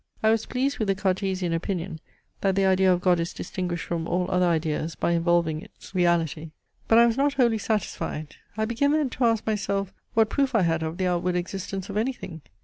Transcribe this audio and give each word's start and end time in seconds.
I 0.23 0.31
was 0.31 0.47
pleased 0.47 0.79
with 0.79 0.87
the 0.87 0.95
Cartesian 0.95 1.53
opinion, 1.53 1.99
that 2.41 2.55
the 2.55 2.65
idea 2.65 2.91
of 2.91 3.01
God 3.01 3.19
is 3.19 3.33
distinguished 3.33 3.85
from 3.85 4.07
all 4.07 4.31
other 4.31 4.47
ideas 4.47 4.95
by 4.95 5.11
involving 5.11 5.61
its 5.61 5.93
reality; 5.93 6.49
but 6.87 6.97
I 6.97 7.05
was 7.05 7.17
not 7.17 7.33
wholly 7.35 7.59
satisfied. 7.59 8.37
I 8.57 8.65
began 8.65 8.93
then 8.93 9.11
to 9.11 9.25
ask 9.25 9.45
myself, 9.45 9.93
what 10.15 10.31
proof 10.31 10.55
I 10.55 10.63
had 10.63 10.81
of 10.81 10.97
the 10.97 11.05
outward 11.05 11.35
existence 11.35 11.87
of 11.87 11.97
anything? 11.97 12.41